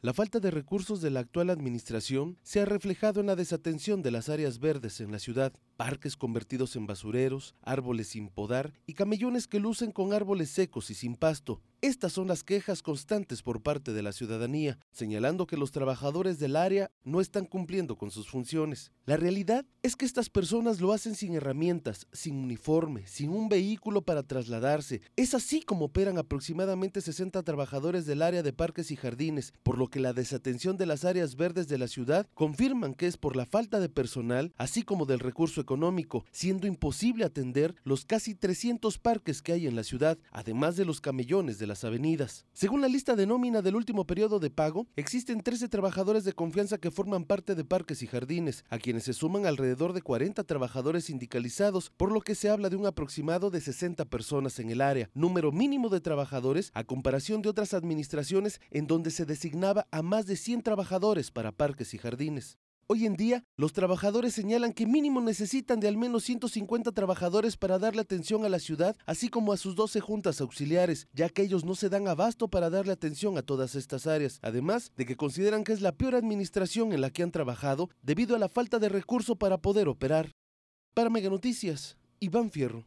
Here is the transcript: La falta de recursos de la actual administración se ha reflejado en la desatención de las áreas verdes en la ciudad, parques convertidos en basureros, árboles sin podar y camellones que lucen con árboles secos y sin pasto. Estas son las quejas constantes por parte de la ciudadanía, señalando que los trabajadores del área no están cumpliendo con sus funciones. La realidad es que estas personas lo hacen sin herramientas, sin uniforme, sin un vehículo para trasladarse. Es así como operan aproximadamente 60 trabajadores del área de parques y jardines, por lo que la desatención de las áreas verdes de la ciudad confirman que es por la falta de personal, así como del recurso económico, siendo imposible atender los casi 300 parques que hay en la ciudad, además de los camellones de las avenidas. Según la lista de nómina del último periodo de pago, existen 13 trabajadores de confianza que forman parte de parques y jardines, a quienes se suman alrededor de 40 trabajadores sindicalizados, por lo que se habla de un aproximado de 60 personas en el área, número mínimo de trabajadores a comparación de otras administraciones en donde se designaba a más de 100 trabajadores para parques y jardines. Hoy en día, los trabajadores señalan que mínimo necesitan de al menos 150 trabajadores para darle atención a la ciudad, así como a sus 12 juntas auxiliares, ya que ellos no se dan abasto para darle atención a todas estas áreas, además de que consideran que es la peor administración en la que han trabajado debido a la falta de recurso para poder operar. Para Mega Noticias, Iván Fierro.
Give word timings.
La 0.00 0.12
falta 0.12 0.38
de 0.38 0.52
recursos 0.52 1.00
de 1.00 1.10
la 1.10 1.18
actual 1.18 1.50
administración 1.50 2.38
se 2.44 2.60
ha 2.60 2.64
reflejado 2.64 3.18
en 3.20 3.26
la 3.26 3.34
desatención 3.34 4.00
de 4.00 4.12
las 4.12 4.28
áreas 4.28 4.60
verdes 4.60 5.00
en 5.00 5.10
la 5.10 5.18
ciudad, 5.18 5.52
parques 5.76 6.16
convertidos 6.16 6.76
en 6.76 6.86
basureros, 6.86 7.56
árboles 7.62 8.06
sin 8.06 8.28
podar 8.28 8.72
y 8.86 8.94
camellones 8.94 9.48
que 9.48 9.58
lucen 9.58 9.90
con 9.90 10.12
árboles 10.12 10.50
secos 10.50 10.90
y 10.90 10.94
sin 10.94 11.16
pasto. 11.16 11.60
Estas 11.80 12.12
son 12.12 12.26
las 12.26 12.42
quejas 12.42 12.82
constantes 12.82 13.40
por 13.40 13.62
parte 13.62 13.92
de 13.92 14.02
la 14.02 14.10
ciudadanía, 14.10 14.80
señalando 14.90 15.46
que 15.46 15.56
los 15.56 15.70
trabajadores 15.70 16.40
del 16.40 16.56
área 16.56 16.90
no 17.04 17.20
están 17.20 17.44
cumpliendo 17.44 17.96
con 17.96 18.10
sus 18.10 18.28
funciones. 18.28 18.90
La 19.06 19.16
realidad 19.16 19.64
es 19.84 19.94
que 19.94 20.04
estas 20.04 20.28
personas 20.28 20.80
lo 20.80 20.92
hacen 20.92 21.14
sin 21.14 21.34
herramientas, 21.34 22.08
sin 22.12 22.34
uniforme, 22.34 23.06
sin 23.06 23.30
un 23.30 23.48
vehículo 23.48 24.02
para 24.02 24.24
trasladarse. 24.24 25.02
Es 25.14 25.34
así 25.34 25.62
como 25.62 25.84
operan 25.84 26.18
aproximadamente 26.18 27.00
60 27.00 27.44
trabajadores 27.44 28.06
del 28.06 28.22
área 28.22 28.42
de 28.42 28.52
parques 28.52 28.90
y 28.90 28.96
jardines, 28.96 29.52
por 29.62 29.78
lo 29.78 29.86
que 29.86 30.00
la 30.00 30.12
desatención 30.12 30.78
de 30.78 30.86
las 30.86 31.04
áreas 31.04 31.36
verdes 31.36 31.68
de 31.68 31.78
la 31.78 31.86
ciudad 31.86 32.26
confirman 32.34 32.94
que 32.94 33.06
es 33.06 33.16
por 33.16 33.36
la 33.36 33.46
falta 33.46 33.78
de 33.78 33.88
personal, 33.88 34.52
así 34.56 34.82
como 34.82 35.06
del 35.06 35.20
recurso 35.20 35.60
económico, 35.60 36.24
siendo 36.32 36.66
imposible 36.66 37.24
atender 37.24 37.76
los 37.84 38.04
casi 38.04 38.34
300 38.34 38.98
parques 38.98 39.42
que 39.42 39.52
hay 39.52 39.68
en 39.68 39.76
la 39.76 39.84
ciudad, 39.84 40.18
además 40.32 40.74
de 40.74 40.84
los 40.84 41.00
camellones 41.00 41.60
de 41.60 41.67
las 41.68 41.84
avenidas. 41.84 42.44
Según 42.52 42.80
la 42.80 42.88
lista 42.88 43.14
de 43.14 43.26
nómina 43.26 43.62
del 43.62 43.76
último 43.76 44.06
periodo 44.06 44.40
de 44.40 44.50
pago, 44.50 44.88
existen 44.96 45.42
13 45.42 45.68
trabajadores 45.68 46.24
de 46.24 46.32
confianza 46.32 46.78
que 46.78 46.90
forman 46.90 47.24
parte 47.24 47.54
de 47.54 47.64
parques 47.64 48.02
y 48.02 48.06
jardines, 48.06 48.64
a 48.68 48.78
quienes 48.78 49.04
se 49.04 49.12
suman 49.12 49.46
alrededor 49.46 49.92
de 49.92 50.02
40 50.02 50.42
trabajadores 50.44 51.04
sindicalizados, 51.04 51.90
por 51.96 52.10
lo 52.10 52.20
que 52.20 52.34
se 52.34 52.50
habla 52.50 52.70
de 52.70 52.76
un 52.76 52.86
aproximado 52.86 53.50
de 53.50 53.60
60 53.60 54.04
personas 54.06 54.58
en 54.58 54.70
el 54.70 54.80
área, 54.80 55.10
número 55.14 55.52
mínimo 55.52 55.88
de 55.88 56.00
trabajadores 56.00 56.72
a 56.74 56.84
comparación 56.84 57.42
de 57.42 57.50
otras 57.50 57.74
administraciones 57.74 58.60
en 58.70 58.86
donde 58.86 59.10
se 59.10 59.26
designaba 59.26 59.86
a 59.90 60.02
más 60.02 60.26
de 60.26 60.36
100 60.36 60.62
trabajadores 60.62 61.30
para 61.30 61.52
parques 61.52 61.94
y 61.94 61.98
jardines. 61.98 62.58
Hoy 62.90 63.04
en 63.04 63.16
día, 63.16 63.44
los 63.58 63.74
trabajadores 63.74 64.32
señalan 64.32 64.72
que 64.72 64.86
mínimo 64.86 65.20
necesitan 65.20 65.78
de 65.78 65.88
al 65.88 65.98
menos 65.98 66.24
150 66.24 66.90
trabajadores 66.92 67.58
para 67.58 67.78
darle 67.78 68.00
atención 68.00 68.46
a 68.46 68.48
la 68.48 68.58
ciudad, 68.58 68.96
así 69.04 69.28
como 69.28 69.52
a 69.52 69.58
sus 69.58 69.76
12 69.76 70.00
juntas 70.00 70.40
auxiliares, 70.40 71.06
ya 71.12 71.28
que 71.28 71.42
ellos 71.42 71.66
no 71.66 71.74
se 71.74 71.90
dan 71.90 72.08
abasto 72.08 72.48
para 72.48 72.70
darle 72.70 72.94
atención 72.94 73.36
a 73.36 73.42
todas 73.42 73.74
estas 73.74 74.06
áreas, 74.06 74.38
además 74.40 74.90
de 74.96 75.04
que 75.04 75.16
consideran 75.16 75.64
que 75.64 75.74
es 75.74 75.82
la 75.82 75.92
peor 75.92 76.14
administración 76.14 76.94
en 76.94 77.02
la 77.02 77.10
que 77.10 77.22
han 77.22 77.30
trabajado 77.30 77.90
debido 78.00 78.34
a 78.34 78.38
la 78.38 78.48
falta 78.48 78.78
de 78.78 78.88
recurso 78.88 79.36
para 79.36 79.58
poder 79.58 79.86
operar. 79.86 80.32
Para 80.94 81.10
Mega 81.10 81.28
Noticias, 81.28 81.98
Iván 82.20 82.50
Fierro. 82.50 82.86